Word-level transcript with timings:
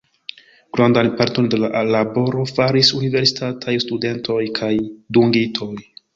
Grandan 0.77 1.09
parton 1.19 1.49
de 1.55 1.59
la 1.63 1.81
laboro 1.97 2.47
faris 2.53 2.91
universitataj 3.01 3.77
studentoj 3.85 4.41
kaj 4.63 4.73
dungitoj. 5.21 5.71